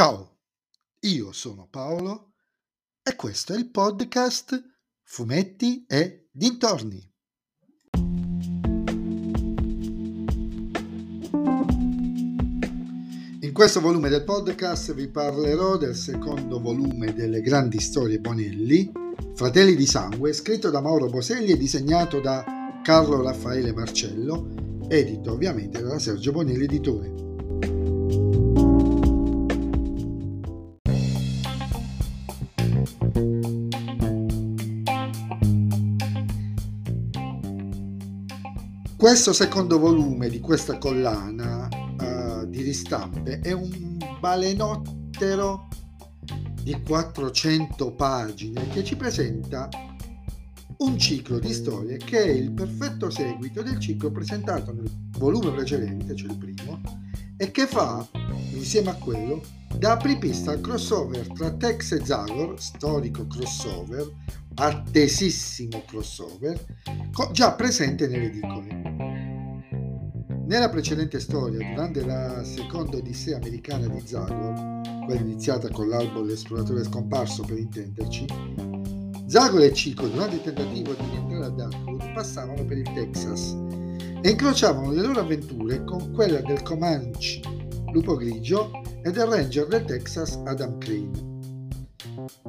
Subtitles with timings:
[0.00, 0.38] Ciao,
[1.00, 2.32] io sono Paolo
[3.02, 4.58] e questo è il podcast
[5.02, 7.06] Fumetti e Dintorni.
[13.40, 18.90] In questo volume del podcast vi parlerò del secondo volume delle grandi storie Bonelli,
[19.34, 24.48] Fratelli di Sangue, scritto da Mauro Boselli e disegnato da Carlo Raffaele Marcello,
[24.88, 27.29] edito ovviamente dalla Sergio Bonelli Editore.
[39.00, 41.66] Questo secondo volume di questa collana
[42.00, 45.68] uh, di ristampe è un balenottero
[46.62, 49.70] di 400 pagine che ci presenta
[50.76, 56.14] un ciclo di storie che è il perfetto seguito del ciclo presentato nel volume precedente,
[56.14, 56.78] cioè il primo,
[57.38, 58.06] e che fa,
[58.52, 59.40] insieme a quello,
[59.78, 64.12] da apripista al crossover tra Tex e Zagor, storico crossover,
[64.56, 66.62] attesissimo crossover,
[67.32, 68.89] già presente nelle edicole.
[70.50, 76.82] Nella precedente storia, durante la seconda odissea americana di Zagor, quella iniziata con l'albo L'esploratore
[76.82, 78.26] scomparso per intenderci,
[79.26, 83.56] Zagor e Chico, durante il tentativo di rientrare a Darkwood, passavano per il Texas
[84.22, 87.40] e incrociavano le loro avventure con quella del Comanche
[87.92, 88.72] Lupo Grigio
[89.04, 91.28] e del Ranger del Texas Adam Crane.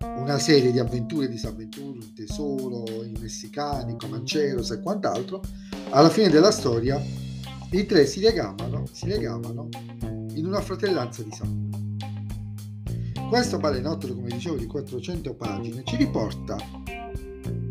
[0.00, 5.42] Una serie di avventure e disavventure, un tesoro, i messicani, Comancheros e quant'altro,
[5.90, 7.22] alla fine della storia
[7.78, 9.68] i tre si legavano, si legavano
[10.34, 11.78] in una fratellanza di sangue.
[13.28, 16.56] Questo balenottolo, come dicevo, di 400 pagine ci riporta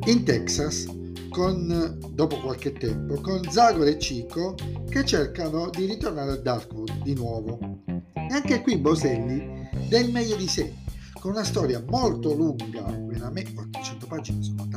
[0.06, 0.88] in Texas
[1.30, 4.56] con, dopo qualche tempo con Zagor e Chico
[4.90, 7.82] che cercano di ritornare a Darkwood di nuovo.
[7.86, 10.74] E anche qui Boselli dà il meglio di sé,
[11.14, 14.68] con una storia molto lunga, veramente 400 pagine sono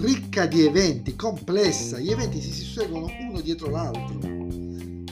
[0.00, 4.18] ricca di eventi, complessa, gli eventi si susseguono uno dietro l'altro.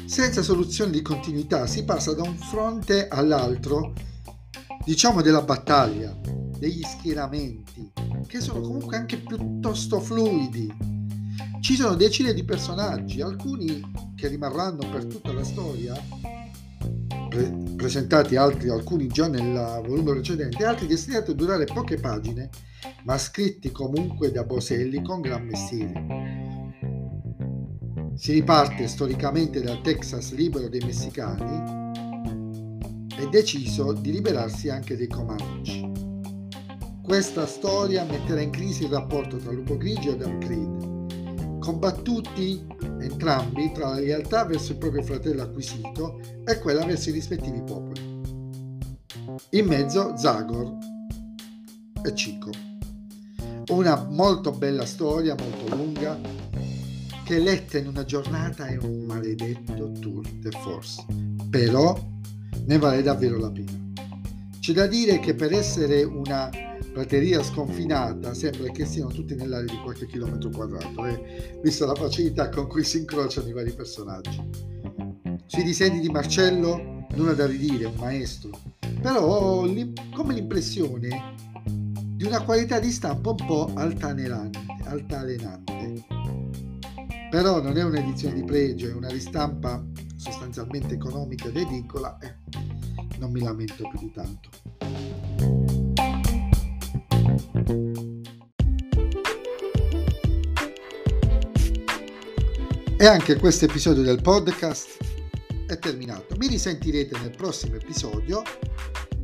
[0.06, 3.92] Senza soluzione di continuità si passa da un fronte all'altro,
[4.84, 6.16] diciamo della battaglia,
[6.58, 7.92] degli schieramenti,
[8.26, 10.72] che sono comunque anche piuttosto fluidi.
[11.60, 13.82] Ci sono decine di personaggi, alcuni
[14.14, 15.94] che rimarranno per tutta la storia,
[17.36, 22.48] pre- presentati altri, alcuni già nel volume precedente, altri destinati a durare poche pagine
[23.04, 26.24] ma scritti comunque da Boselli con gran mestiere.
[28.14, 31.92] Si riparte storicamente dal Texas libero dei messicani
[33.18, 35.92] e deciso di liberarsi anche dei Comanche.
[37.02, 40.95] Questa storia metterà in crisi il rapporto tra Lupo Grigio e Adam Creed,
[41.66, 42.64] combattuti
[43.00, 48.00] entrambi tra la lealtà verso il proprio fratello acquisito e quella verso i rispettivi popoli.
[49.50, 50.78] In mezzo Zagor
[52.04, 52.50] e Chico.
[53.70, 56.16] Una molto bella storia, molto lunga,
[57.24, 61.04] che letta in una giornata è un maledetto tour de force,
[61.50, 61.98] però
[62.64, 63.92] ne vale davvero la pena.
[64.60, 66.48] C'è da dire che per essere una
[66.96, 72.48] prateria sconfinata sembra che siano tutti nell'area di qualche chilometro quadrato, eh, vista la facilità
[72.48, 74.42] con cui si incrociano i vari personaggi.
[75.44, 78.58] Sui disegni di Marcello nulla da ridire, un maestro,
[79.02, 79.70] però ho
[80.14, 81.34] come l'impressione
[82.14, 86.02] di una qualità di stampa un po' altalenante, altalenante.
[87.30, 89.84] Però non è un'edizione di pregio, è una ristampa
[90.16, 92.36] sostanzialmente economica ed edicola e
[93.18, 94.75] non mi lamento più di tanto.
[102.98, 104.96] E anche questo episodio del podcast
[105.66, 106.34] è terminato.
[106.38, 108.42] Mi risentirete nel prossimo episodio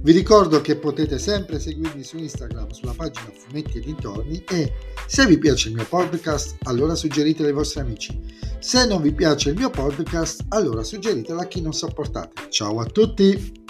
[0.02, 4.72] vi ricordo che potete sempre seguirmi su Instagram sulla pagina Fumetti e Dintorni e
[5.06, 8.20] se vi piace il mio podcast allora suggeritelo ai vostri amici.
[8.58, 12.48] Se non vi piace il mio podcast allora suggeritelo a chi non sopportate.
[12.50, 13.61] Ciao a tutti!